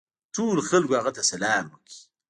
[0.35, 1.93] ټولو خلکو هغه ته سلام وکړ.